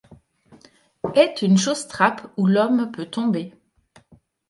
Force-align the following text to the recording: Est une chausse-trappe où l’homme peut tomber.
Est 1.13 1.43
une 1.43 1.59
chausse-trappe 1.59 2.25
où 2.35 2.47
l’homme 2.47 2.89
peut 2.91 3.05
tomber. 3.05 3.53